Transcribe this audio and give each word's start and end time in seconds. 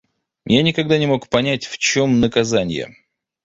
Я 0.47 0.63
никогда 0.63 0.97
не 0.97 1.05
мог 1.05 1.29
понять, 1.29 1.67
в 1.67 1.77
чем 1.77 2.19
наказанье. 2.21 2.95